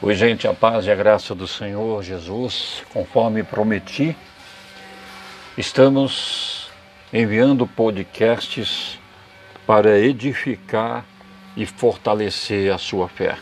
Oi, 0.00 0.14
gente, 0.14 0.46
a 0.46 0.54
paz 0.54 0.86
e 0.86 0.92
a 0.92 0.94
graça 0.94 1.34
do 1.34 1.48
Senhor 1.48 2.04
Jesus, 2.04 2.84
conforme 2.92 3.42
prometi, 3.42 4.16
estamos 5.56 6.70
enviando 7.12 7.66
podcasts 7.66 8.96
para 9.66 9.98
edificar 9.98 11.04
e 11.56 11.66
fortalecer 11.66 12.72
a 12.72 12.78
sua 12.78 13.08
fé. 13.08 13.38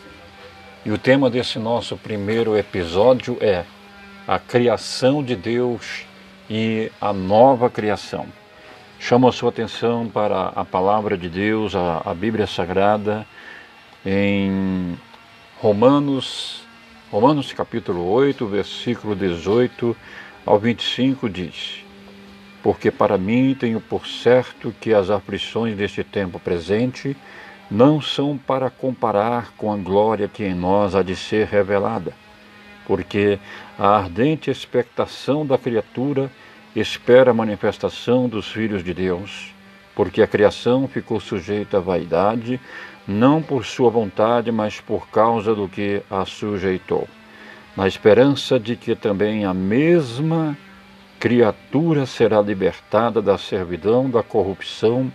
E 0.83 0.91
o 0.91 0.97
tema 0.97 1.29
desse 1.29 1.59
nosso 1.59 1.95
primeiro 1.95 2.57
episódio 2.57 3.37
é 3.39 3.67
a 4.27 4.39
criação 4.39 5.23
de 5.23 5.37
Deus 5.37 6.07
e 6.49 6.91
a 6.99 7.13
nova 7.13 7.69
criação. 7.69 8.27
Chamo 8.99 9.29
a 9.29 9.33
sua 9.33 9.51
atenção 9.51 10.09
para 10.09 10.47
a 10.57 10.65
palavra 10.65 11.19
de 11.19 11.29
Deus, 11.29 11.75
a, 11.77 12.01
a 12.03 12.15
Bíblia 12.15 12.47
Sagrada, 12.47 13.27
em 14.07 14.97
Romanos, 15.67 16.63
Romanos 17.11 17.53
capítulo 17.53 18.09
8, 18.09 18.47
versículo 18.47 19.17
18 19.17 19.97
ao 20.47 20.61
25 20.61 21.29
diz: 21.29 21.85
Porque 22.63 22.89
para 22.89 23.19
mim 23.19 23.53
tenho 23.59 23.81
por 23.81 24.07
certo 24.07 24.73
que 24.81 24.95
as 24.95 25.11
aflições 25.11 25.77
deste 25.77 26.05
tempo 26.05 26.39
presente 26.39 27.17
não 27.69 28.01
são 28.01 28.39
para 28.39 28.71
comparar 28.71 29.55
com 29.57 29.73
a 29.73 29.77
glória 29.77 30.29
que 30.29 30.45
em 30.45 30.55
nós 30.55 30.95
há 30.95 31.03
de 31.03 31.17
ser 31.17 31.49
revelada, 31.49 32.13
porque 32.87 33.37
a 33.77 33.89
ardente 33.89 34.53
expectação 34.53 35.45
da 35.45 35.59
criatura 35.59 36.31
espera 36.77 37.33
a 37.33 37.35
manifestação 37.35 38.29
dos 38.29 38.53
filhos 38.53 38.85
de 38.85 38.95
Deus, 38.95 39.53
porque 39.97 40.23
a 40.23 40.29
criação 40.29 40.87
ficou 40.87 41.19
sujeita 41.19 41.79
à 41.79 41.81
vaidade, 41.81 42.61
não 43.07 43.41
por 43.41 43.65
sua 43.65 43.91
vontade, 43.91 44.51
mas 44.51 44.81
por 44.81 45.09
causa 45.09 45.55
do 45.55 45.69
que 45.69 46.03
a 46.11 46.25
sujeitou, 46.25 47.09
na 47.77 47.87
esperança 47.87 48.59
de 48.59 48.75
que 48.75 48.95
também 48.95 49.45
a 49.45 49.55
mesma 49.55 50.57
criatura 51.21 52.05
será 52.07 52.41
libertada 52.41 53.23
da 53.23 53.39
servidão, 53.39 54.11
da 54.11 54.23
corrupção, 54.23 55.11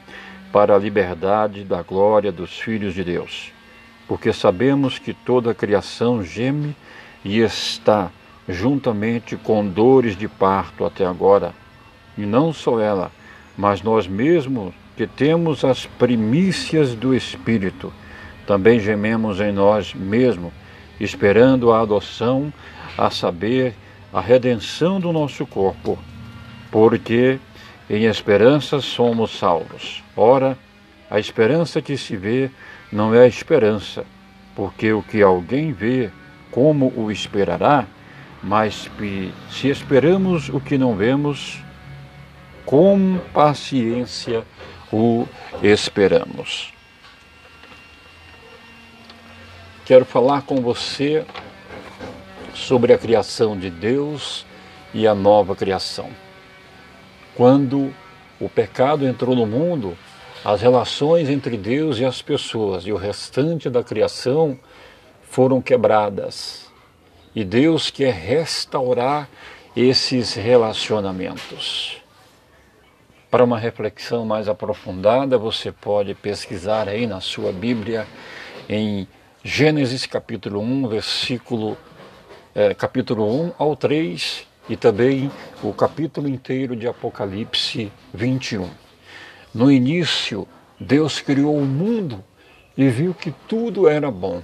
para 0.52 0.76
a 0.76 0.80
liberdade 0.80 1.64
da 1.64 1.82
glória 1.82 2.32
dos 2.32 2.60
filhos 2.60 2.94
de 2.94 3.04
Deus. 3.04 3.52
Porque 4.08 4.34
sabemos 4.34 5.00
que 5.00 5.14
toda 5.14 5.52
a 5.52 5.56
criação 5.56 6.24
geme 6.24 6.76
e 7.24 7.40
está 7.40 8.12
juntamente 8.48 9.38
com 9.38 9.66
dores 9.66 10.18
de 10.18 10.28
parto 10.28 10.84
até 10.84 11.06
agora, 11.06 11.54
e 12.18 12.22
não 12.22 12.52
só 12.52 12.80
ela, 12.80 13.12
mas 13.58 13.82
nós 13.82 14.08
mesmos 14.08 14.74
que 14.96 15.08
temos 15.08 15.64
as 15.64 15.86
primícias 15.86 16.94
do 16.94 17.16
Espírito, 17.16 17.94
também 18.46 18.80
gememos 18.80 19.40
em 19.40 19.52
nós 19.52 19.94
mesmos, 19.94 20.52
esperando 21.00 21.72
a 21.72 21.82
adoção, 21.82 22.52
a 22.98 23.10
saber, 23.10 23.74
a 24.14 24.20
redenção 24.20 25.00
do 25.00 25.12
nosso 25.12 25.46
corpo, 25.46 25.98
porque 26.70 27.40
em 27.90 28.06
esperança 28.06 28.80
somos 28.82 29.38
salvos. 29.38 30.04
Ora, 30.16 30.58
a 31.10 31.20
esperança 31.20 31.82
que 31.82 31.98
se 31.98 32.16
vê 32.16 32.50
não 32.92 33.14
é 33.14 33.22
a 33.22 33.28
esperança, 33.28 34.06
porque 34.56 34.92
o 34.92 35.02
que 35.02 35.22
alguém 35.22 35.72
vê, 35.72 36.10
como 36.52 36.92
o 36.96 37.12
esperará? 37.12 37.86
Mas 38.44 38.90
se 39.50 39.70
esperamos 39.70 40.50
o 40.50 40.60
que 40.60 40.78
não 40.78 40.96
vemos, 40.96 41.60
com 42.66 43.20
paciência 43.34 44.44
o 44.92 45.28
esperamos. 45.64 46.74
Quero 49.86 50.06
falar 50.06 50.44
com 50.44 50.62
você 50.62 51.26
sobre 52.54 52.94
a 52.94 52.98
criação 52.98 53.58
de 53.58 53.70
Deus 53.70 54.46
e 54.94 55.08
a 55.08 55.16
nova 55.16 55.56
criação. 55.56 56.10
Quando 57.36 57.94
o 58.40 58.50
pecado 58.50 59.08
entrou 59.08 59.36
no 59.36 59.46
mundo, 59.46 59.98
as 60.44 60.62
relações 60.62 61.30
entre 61.30 61.58
Deus 61.58 62.00
e 62.00 62.06
as 62.06 62.22
pessoas 62.22 62.84
e 62.84 62.92
o 62.92 62.98
restante 62.98 63.70
da 63.70 63.84
criação 63.84 64.60
foram 65.24 65.62
quebradas. 65.62 66.70
E 67.36 67.44
Deus 67.44 67.90
quer 67.90 68.14
restaurar 68.14 69.30
esses 69.76 70.34
relacionamentos. 70.34 72.01
Para 73.32 73.46
uma 73.46 73.58
reflexão 73.58 74.26
mais 74.26 74.50
aprofundada, 74.50 75.38
você 75.38 75.72
pode 75.72 76.14
pesquisar 76.14 76.90
aí 76.90 77.08
na 77.08 77.22
sua 77.22 77.54
Bíblia 77.54 78.06
em 78.68 79.08
Gênesis 79.42 80.06
capítulo 80.06 80.60
1, 80.60 80.90
versículo 80.90 81.78
é, 82.54 82.74
capítulo 82.74 83.26
1 83.46 83.54
ao 83.58 83.74
3 83.74 84.46
e 84.68 84.76
também 84.76 85.32
o 85.64 85.72
capítulo 85.72 86.28
inteiro 86.28 86.76
de 86.76 86.90
Apocalipse 86.90 87.90
21. 88.14 88.70
No 89.56 89.72
início, 89.72 90.46
Deus 90.78 91.22
criou 91.22 91.56
o 91.56 91.66
mundo 91.66 92.22
e 92.78 92.90
viu 92.90 93.14
que 93.14 93.32
tudo 93.48 93.88
era 93.88 94.12
bom. 94.12 94.42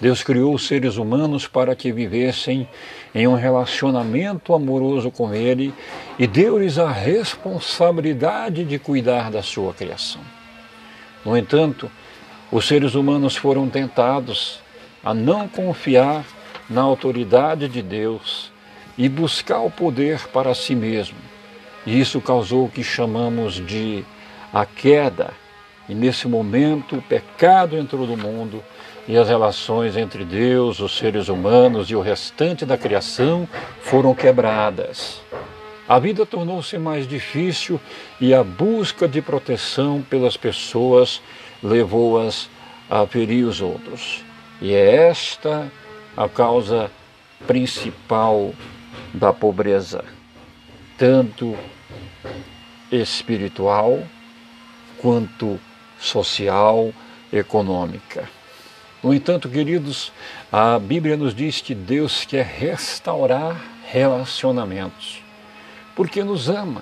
Deus 0.00 0.22
criou 0.22 0.54
os 0.54 0.66
seres 0.66 0.96
humanos 0.96 1.46
para 1.46 1.74
que 1.76 1.92
vivessem 1.92 2.68
em 3.14 3.28
um 3.28 3.34
relacionamento 3.34 4.52
amoroso 4.52 5.10
com 5.10 5.32
Ele 5.32 5.72
e 6.18 6.26
deu-lhes 6.26 6.78
a 6.78 6.90
responsabilidade 6.90 8.64
de 8.64 8.78
cuidar 8.78 9.30
da 9.30 9.42
sua 9.42 9.72
criação. 9.72 10.20
No 11.24 11.36
entanto, 11.36 11.90
os 12.50 12.66
seres 12.66 12.94
humanos 12.94 13.36
foram 13.36 13.68
tentados 13.68 14.60
a 15.02 15.14
não 15.14 15.46
confiar 15.48 16.24
na 16.68 16.82
autoridade 16.82 17.68
de 17.68 17.82
Deus 17.82 18.52
e 18.96 19.08
buscar 19.08 19.60
o 19.60 19.70
poder 19.70 20.26
para 20.28 20.54
si 20.54 20.74
mesmo. 20.74 21.18
E 21.86 21.98
isso 22.00 22.20
causou 22.20 22.64
o 22.64 22.70
que 22.70 22.82
chamamos 22.82 23.54
de 23.54 24.04
a 24.52 24.64
queda. 24.64 25.32
E 25.88 25.94
nesse 25.94 26.26
momento 26.26 26.96
o 26.96 27.02
pecado 27.02 27.76
entrou 27.76 28.06
no 28.06 28.16
mundo 28.16 28.62
e 29.06 29.16
as 29.16 29.28
relações 29.28 29.96
entre 29.96 30.24
Deus, 30.24 30.80
os 30.80 30.96
seres 30.96 31.28
humanos 31.28 31.90
e 31.90 31.94
o 31.94 32.00
restante 32.00 32.64
da 32.64 32.78
criação 32.78 33.48
foram 33.82 34.14
quebradas. 34.14 35.20
A 35.86 35.98
vida 35.98 36.24
tornou-se 36.24 36.78
mais 36.78 37.06
difícil 37.06 37.78
e 38.18 38.32
a 38.32 38.42
busca 38.42 39.06
de 39.06 39.20
proteção 39.20 40.00
pelas 40.00 40.36
pessoas 40.36 41.20
levou-as 41.62 42.48
a 42.88 43.06
ferir 43.06 43.44
os 43.44 43.60
outros. 43.60 44.24
E 44.62 44.72
é 44.72 45.08
esta 45.08 45.70
a 46.16 46.26
causa 46.28 46.90
principal 47.46 48.54
da 49.12 49.32
pobreza, 49.32 50.04
tanto 50.96 51.54
espiritual 52.90 54.02
quanto 54.98 55.60
social, 55.98 56.92
econômica. 57.30 58.26
No 59.04 59.12
entanto, 59.12 59.50
queridos, 59.50 60.10
a 60.50 60.78
Bíblia 60.78 61.14
nos 61.14 61.34
diz 61.34 61.60
que 61.60 61.74
Deus 61.74 62.24
quer 62.24 62.46
restaurar 62.46 63.62
relacionamentos, 63.86 65.20
porque 65.94 66.24
nos 66.24 66.48
ama 66.48 66.80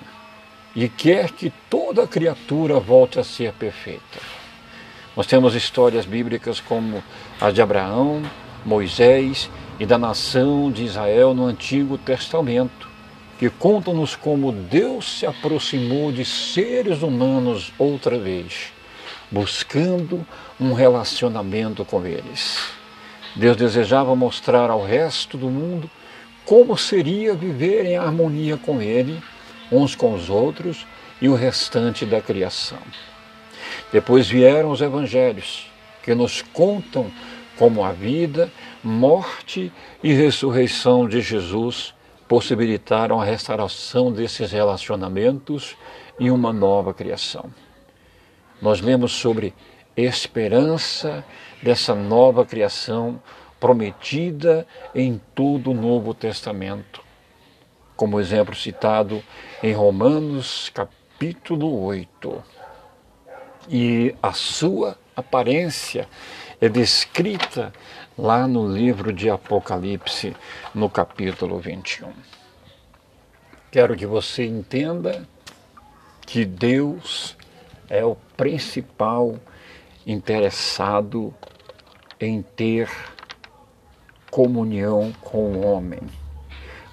e 0.73 0.87
quer 0.87 1.31
que 1.31 1.51
toda 1.69 2.07
criatura 2.07 2.79
volte 2.79 3.19
a 3.19 3.25
ser 3.25 3.51
perfeita. 3.51 4.21
Nós 5.17 5.27
temos 5.27 5.53
histórias 5.53 6.05
bíblicas 6.05 6.61
como 6.61 7.03
a 7.41 7.51
de 7.51 7.61
Abraão, 7.61 8.23
Moisés 8.65 9.49
e 9.77 9.85
da 9.85 9.97
nação 9.97 10.71
de 10.71 10.85
Israel 10.85 11.33
no 11.33 11.45
Antigo 11.45 11.97
Testamento, 11.97 12.87
que 13.37 13.49
contam-nos 13.49 14.15
como 14.15 14.53
Deus 14.53 15.19
se 15.19 15.25
aproximou 15.25 16.09
de 16.09 16.23
seres 16.23 17.01
humanos 17.01 17.73
outra 17.77 18.17
vez 18.17 18.71
buscando 19.33 20.23
um 20.59 20.73
relacionamento 20.73 21.83
com 21.83 22.05
eles. 22.05 22.69
Deus 23.35 23.57
desejava 23.57 24.15
mostrar 24.15 24.69
ao 24.69 24.85
resto 24.85 25.39
do 25.39 25.49
mundo 25.49 25.89
como 26.45 26.77
seria 26.77 27.33
viver 27.33 27.83
em 27.83 27.97
harmonia 27.97 28.57
com 28.57 28.79
Ele, 28.79 29.19
uns 29.71 29.95
com 29.95 30.13
os 30.13 30.29
outros 30.29 30.85
e 31.19 31.27
o 31.27 31.33
restante 31.33 32.05
da 32.05 32.21
criação. 32.21 32.77
Depois 33.91 34.29
vieram 34.29 34.69
os 34.69 34.81
evangelhos, 34.81 35.65
que 36.03 36.13
nos 36.13 36.43
contam 36.43 37.09
como 37.57 37.83
a 37.83 37.91
vida, 37.91 38.51
morte 38.83 39.71
e 40.03 40.13
ressurreição 40.13 41.07
de 41.07 41.21
Jesus 41.21 41.91
possibilitaram 42.27 43.19
a 43.19 43.25
restauração 43.25 44.11
desses 44.11 44.51
relacionamentos 44.51 45.75
e 46.19 46.29
uma 46.29 46.53
nova 46.53 46.93
criação 46.93 47.49
nós 48.63 48.79
lemos 48.79 49.11
sobre 49.11 49.53
esperança 49.95 51.21
dessa 51.61 51.93
nova 51.93 52.45
criação 52.45 53.21
prometida 53.59 54.65
em 54.95 55.19
todo 55.35 55.71
o 55.71 55.73
Novo 55.73 56.13
Testamento. 56.13 57.03
Como 57.93 58.21
exemplo 58.21 58.55
citado 58.55 59.21
em 59.61 59.73
Romanos 59.73 60.71
capítulo 60.73 61.83
8. 61.83 62.41
E 63.67 64.15
a 64.23 64.31
sua 64.31 64.97
aparência 65.13 66.07
é 66.61 66.69
descrita 66.69 67.73
lá 68.17 68.47
no 68.47 68.65
livro 68.65 69.11
de 69.11 69.29
Apocalipse, 69.29 70.33
no 70.73 70.89
capítulo 70.89 71.59
21. 71.59 72.13
Quero 73.69 73.93
que 73.97 74.05
você 74.05 74.45
entenda 74.45 75.27
que 76.25 76.45
Deus 76.45 77.35
é 77.89 78.03
o 78.03 78.15
principal 78.35 79.35
interessado 80.05 81.33
em 82.19 82.41
ter 82.41 82.89
comunhão 84.29 85.13
com 85.21 85.53
o 85.53 85.65
homem. 85.65 86.01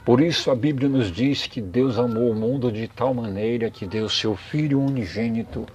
Por 0.05 0.21
isso 0.21 0.51
a 0.51 0.55
Bíblia 0.55 0.89
nos 0.89 1.13
diz 1.13 1.47
que 1.47 1.61
Deus 1.61 1.99
amou 1.99 2.31
o 2.31 2.35
mundo 2.35 2.73
de 2.73 2.89
tal 2.89 3.15
maneira 3.15 3.71
que 3.71 3.87
deu 3.87 4.09
seu 4.09 4.35
Filho 4.35 4.81
unigênito 4.81 5.67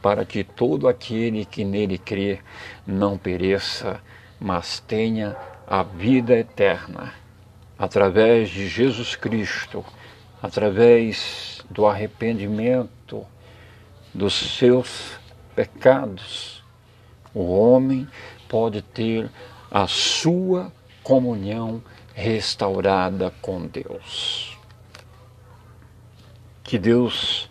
para 0.00 0.24
que 0.24 0.42
todo 0.42 0.88
aquele 0.88 1.44
que 1.44 1.64
nele 1.64 1.98
crê 1.98 2.40
não 2.86 3.18
pereça, 3.18 4.00
mas 4.40 4.80
tenha 4.80 5.36
a 5.66 5.82
vida 5.82 6.34
eterna. 6.34 7.12
Através 7.78 8.50
de 8.50 8.68
Jesus 8.68 9.16
Cristo, 9.16 9.84
através 10.42 11.60
do 11.70 11.86
arrependimento 11.86 13.26
dos 14.14 14.34
seus 14.34 15.18
pecados, 15.54 16.62
o 17.34 17.44
homem 17.50 18.06
pode 18.48 18.82
ter 18.82 19.30
a 19.70 19.86
sua 19.86 20.70
comunhão 21.02 21.82
restaurada 22.14 23.32
com 23.40 23.66
Deus. 23.66 24.58
Que 26.62 26.78
Deus 26.78 27.48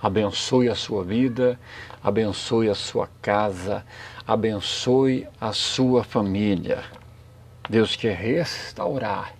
abençoe 0.00 0.68
a 0.68 0.74
sua 0.74 1.02
vida, 1.04 1.58
abençoe 2.02 2.68
a 2.68 2.74
sua 2.74 3.08
casa, 3.20 3.84
abençoe 4.26 5.26
a 5.40 5.52
sua 5.52 6.04
família. 6.04 6.84
Deus 7.68 7.96
quer 7.96 8.16
restaurar, 8.16 9.34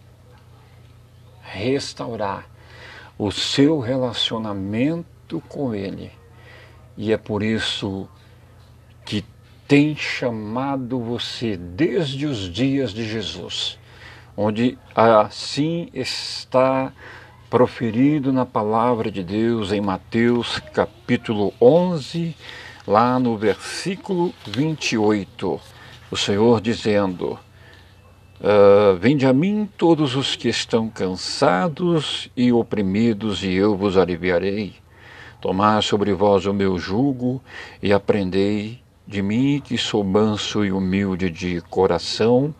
restaurar 1.42 2.46
o 3.18 3.30
seu 3.30 3.80
relacionamento 3.80 5.40
com 5.48 5.74
Ele. 5.74 6.17
E 7.00 7.12
é 7.12 7.16
por 7.16 7.44
isso 7.44 8.08
que 9.06 9.24
tem 9.68 9.94
chamado 9.94 10.98
você 10.98 11.56
desde 11.56 12.26
os 12.26 12.52
dias 12.52 12.92
de 12.92 13.08
Jesus, 13.08 13.78
onde 14.36 14.76
assim 14.96 15.88
está 15.94 16.92
proferido 17.48 18.32
na 18.32 18.44
palavra 18.44 19.12
de 19.12 19.22
Deus 19.22 19.70
em 19.70 19.80
Mateus 19.80 20.58
capítulo 20.74 21.54
11, 21.60 22.34
lá 22.84 23.16
no 23.20 23.36
versículo 23.36 24.34
28. 24.48 25.60
O 26.10 26.16
Senhor 26.16 26.60
dizendo: 26.60 27.38
uh, 28.40 28.96
Vinde 29.00 29.24
a 29.24 29.32
mim 29.32 29.70
todos 29.78 30.16
os 30.16 30.34
que 30.34 30.48
estão 30.48 30.88
cansados 30.88 32.28
e 32.36 32.52
oprimidos, 32.52 33.44
e 33.44 33.54
eu 33.54 33.76
vos 33.76 33.96
aliviarei. 33.96 34.87
Tomai 35.40 35.80
sobre 35.82 36.12
vós 36.12 36.46
o 36.46 36.52
meu 36.52 36.78
jugo 36.78 37.40
e 37.80 37.92
aprendei 37.92 38.80
de 39.06 39.22
mim, 39.22 39.62
que 39.64 39.78
sou 39.78 40.02
manso 40.02 40.64
e 40.64 40.72
humilde 40.72 41.30
de 41.30 41.60
coração, 41.62 42.52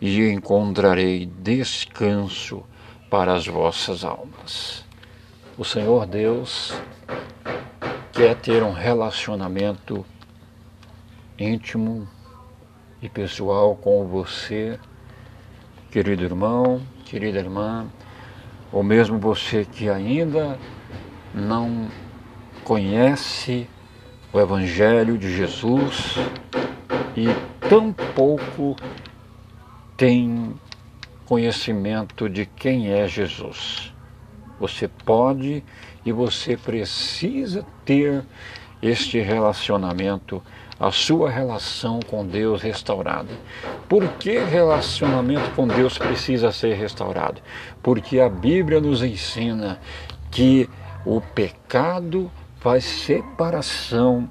e 0.00 0.20
encontrarei 0.28 1.24
descanso 1.24 2.62
para 3.10 3.34
as 3.34 3.46
vossas 3.46 4.04
almas. 4.04 4.84
O 5.56 5.64
Senhor 5.64 6.06
Deus 6.06 6.78
quer 8.12 8.36
ter 8.36 8.62
um 8.62 8.72
relacionamento 8.72 10.04
íntimo 11.38 12.06
e 13.00 13.08
pessoal 13.08 13.74
com 13.74 14.06
você, 14.06 14.78
querido 15.90 16.22
irmão, 16.22 16.82
querida 17.06 17.38
irmã, 17.38 17.86
ou 18.70 18.82
mesmo 18.82 19.18
você 19.18 19.64
que 19.64 19.88
ainda 19.88 20.58
não 21.34 21.88
conhece 22.66 23.68
o 24.32 24.40
Evangelho 24.40 25.16
de 25.16 25.36
Jesus 25.36 26.16
e 27.16 27.26
tão 27.68 27.92
pouco 27.92 28.74
tem 29.96 30.52
conhecimento 31.26 32.28
de 32.28 32.44
quem 32.44 32.90
é 32.90 33.06
Jesus. 33.06 33.94
Você 34.58 34.88
pode 34.88 35.62
e 36.04 36.10
você 36.10 36.56
precisa 36.56 37.64
ter 37.84 38.24
este 38.82 39.20
relacionamento, 39.20 40.42
a 40.78 40.90
sua 40.90 41.30
relação 41.30 42.00
com 42.00 42.26
Deus 42.26 42.62
restaurada. 42.62 43.32
Por 43.88 44.08
que 44.14 44.40
relacionamento 44.40 45.52
com 45.52 45.68
Deus 45.68 45.96
precisa 45.96 46.50
ser 46.50 46.74
restaurado? 46.74 47.40
Porque 47.80 48.18
a 48.18 48.28
Bíblia 48.28 48.80
nos 48.80 49.04
ensina 49.04 49.78
que 50.32 50.68
o 51.04 51.20
pecado 51.20 52.28
faz 52.66 52.82
separação 52.82 54.28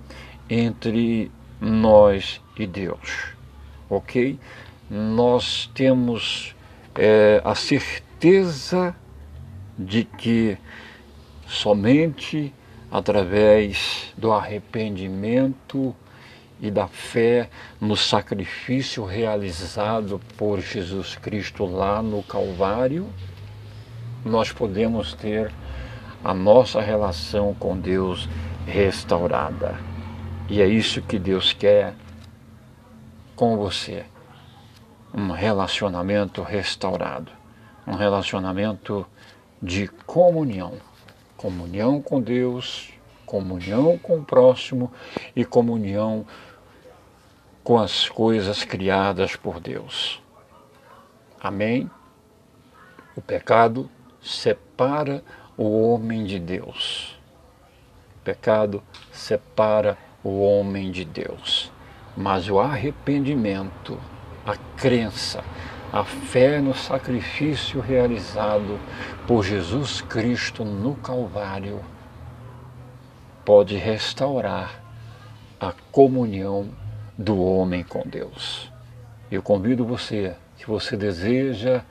entre 0.49 1.31
nós 1.61 2.41
e 2.59 2.67
Deus, 2.67 3.29
ok? 3.89 4.37
Nós 4.89 5.71
temos 5.73 6.53
é, 6.95 7.41
a 7.45 7.55
certeza 7.55 8.93
de 9.79 10.03
que 10.03 10.57
somente 11.47 12.53
através 12.91 14.13
do 14.17 14.33
arrependimento 14.33 15.95
e 16.59 16.69
da 16.69 16.89
fé 16.89 17.49
no 17.79 17.95
sacrifício 17.95 19.05
realizado 19.05 20.19
por 20.35 20.59
Jesus 20.59 21.15
Cristo 21.15 21.63
lá 21.63 22.01
no 22.01 22.21
Calvário, 22.21 23.07
nós 24.25 24.51
podemos 24.51 25.13
ter 25.13 25.53
a 26.25 26.33
nossa 26.33 26.81
relação 26.81 27.53
com 27.53 27.77
Deus 27.77 28.27
restaurada. 28.65 29.79
E 30.49 30.59
é 30.59 30.65
isso 30.65 30.99
que 31.03 31.19
Deus 31.19 31.53
quer 31.53 31.93
com 33.35 33.55
você. 33.55 34.05
Um 35.13 35.29
relacionamento 35.29 36.41
restaurado. 36.41 37.31
Um 37.85 37.93
relacionamento 37.93 39.05
de 39.61 39.87
comunhão. 39.87 40.73
Comunhão 41.37 42.01
com 42.01 42.19
Deus, 42.19 42.91
comunhão 43.23 43.95
com 43.99 44.17
o 44.17 44.25
próximo 44.25 44.91
e 45.35 45.45
comunhão 45.45 46.25
com 47.63 47.77
as 47.77 48.09
coisas 48.09 48.63
criadas 48.63 49.35
por 49.35 49.59
Deus. 49.59 50.19
Amém? 51.39 51.87
O 53.15 53.21
pecado 53.21 53.87
separa 54.19 55.23
o 55.57 55.93
homem 55.93 56.23
de 56.23 56.39
Deus. 56.39 57.17
O 58.17 58.25
pecado 58.25 58.83
separa 59.11 59.97
o 60.23 60.41
homem 60.41 60.91
de 60.91 61.05
Deus. 61.05 61.71
Mas 62.17 62.49
o 62.49 62.59
arrependimento, 62.59 63.99
a 64.45 64.55
crença, 64.77 65.43
a 65.91 66.03
fé 66.03 66.59
no 66.59 66.73
sacrifício 66.73 67.79
realizado 67.79 68.79
por 69.27 69.43
Jesus 69.43 70.01
Cristo 70.01 70.65
no 70.65 70.95
Calvário 70.95 71.79
pode 73.45 73.77
restaurar 73.77 74.83
a 75.59 75.71
comunhão 75.91 76.69
do 77.17 77.41
homem 77.41 77.83
com 77.83 78.01
Deus. 78.05 78.71
Eu 79.31 79.41
convido 79.41 79.85
você, 79.85 80.35
se 80.57 80.65
você 80.65 80.97
deseja 80.97 81.81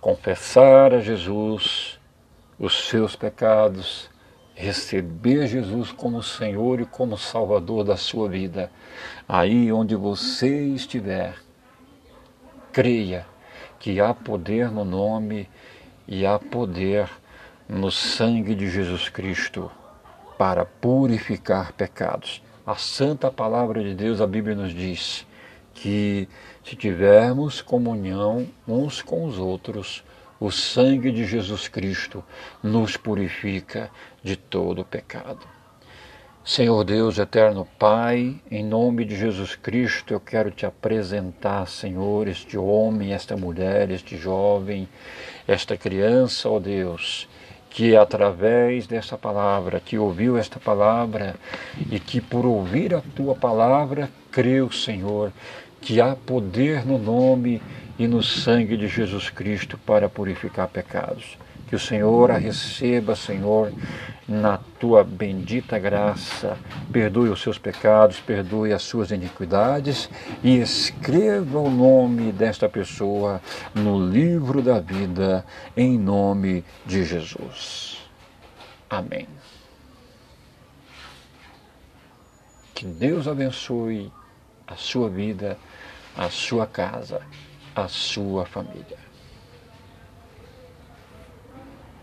confessar 0.00 0.94
a 0.94 1.00
Jesus 1.00 1.97
os 2.58 2.88
seus 2.88 3.14
pecados, 3.14 4.10
receber 4.54 5.46
Jesus 5.46 5.92
como 5.92 6.22
Senhor 6.22 6.80
e 6.80 6.84
como 6.84 7.16
Salvador 7.16 7.84
da 7.84 7.96
sua 7.96 8.28
vida, 8.28 8.70
aí 9.28 9.70
onde 9.70 9.94
você 9.94 10.66
estiver, 10.66 11.36
creia 12.72 13.24
que 13.78 14.00
há 14.00 14.12
poder 14.12 14.70
no 14.70 14.84
nome 14.84 15.48
e 16.06 16.26
há 16.26 16.38
poder 16.38 17.08
no 17.68 17.90
sangue 17.90 18.54
de 18.54 18.68
Jesus 18.68 19.08
Cristo 19.08 19.70
para 20.36 20.64
purificar 20.64 21.72
pecados. 21.72 22.42
A 22.66 22.74
santa 22.74 23.30
palavra 23.30 23.82
de 23.82 23.94
Deus, 23.94 24.20
a 24.20 24.26
Bíblia 24.26 24.56
nos 24.56 24.74
diz 24.74 25.26
que 25.74 26.28
se 26.64 26.74
tivermos 26.74 27.60
comunhão 27.60 28.46
uns 28.66 29.00
com 29.00 29.24
os 29.24 29.38
outros, 29.38 30.02
o 30.40 30.50
sangue 30.50 31.10
de 31.10 31.24
Jesus 31.24 31.68
Cristo 31.68 32.24
nos 32.62 32.96
purifica 32.96 33.90
de 34.22 34.36
todo 34.36 34.84
pecado. 34.84 35.58
Senhor 36.44 36.82
Deus, 36.82 37.18
eterno 37.18 37.68
Pai, 37.78 38.40
em 38.50 38.64
nome 38.64 39.04
de 39.04 39.14
Jesus 39.14 39.54
Cristo, 39.54 40.14
eu 40.14 40.20
quero 40.20 40.50
te 40.50 40.64
apresentar, 40.64 41.68
Senhor, 41.68 42.26
este 42.26 42.56
homem, 42.56 43.12
esta 43.12 43.36
mulher, 43.36 43.90
este 43.90 44.16
jovem, 44.16 44.88
esta 45.46 45.76
criança, 45.76 46.48
ó 46.48 46.58
Deus, 46.58 47.28
que 47.68 47.94
através 47.94 48.86
dessa 48.86 49.18
palavra, 49.18 49.78
que 49.78 49.98
ouviu 49.98 50.38
esta 50.38 50.58
palavra 50.58 51.36
e 51.90 52.00
que 52.00 52.18
por 52.18 52.46
ouvir 52.46 52.94
a 52.94 53.02
tua 53.14 53.34
palavra 53.34 54.08
creu, 54.30 54.72
Senhor, 54.72 55.30
que 55.82 56.00
há 56.00 56.16
poder 56.16 56.86
no 56.86 56.96
nome 56.96 57.60
e 57.98 58.06
no 58.06 58.22
sangue 58.22 58.76
de 58.76 58.86
Jesus 58.86 59.28
Cristo 59.28 59.76
para 59.78 60.08
purificar 60.08 60.68
pecados. 60.68 61.36
Que 61.66 61.76
o 61.76 61.78
Senhor 61.78 62.30
a 62.30 62.38
receba, 62.38 63.14
Senhor, 63.14 63.72
na 64.26 64.58
tua 64.78 65.04
bendita 65.04 65.78
graça. 65.78 66.56
Perdoe 66.90 67.28
os 67.28 67.42
seus 67.42 67.58
pecados, 67.58 68.20
perdoe 68.20 68.72
as 68.72 68.82
suas 68.82 69.10
iniquidades 69.10 70.08
e 70.42 70.58
escreva 70.58 71.58
o 71.58 71.70
nome 71.70 72.32
desta 72.32 72.68
pessoa 72.68 73.42
no 73.74 74.02
livro 74.02 74.62
da 74.62 74.80
vida, 74.80 75.44
em 75.76 75.98
nome 75.98 76.64
de 76.86 77.04
Jesus. 77.04 77.98
Amém. 78.88 79.26
Que 82.74 82.86
Deus 82.86 83.26
abençoe 83.28 84.10
a 84.66 84.76
sua 84.76 85.10
vida, 85.10 85.58
a 86.16 86.30
sua 86.30 86.66
casa, 86.66 87.20
a 87.84 87.88
sua 87.88 88.44
família. 88.44 89.07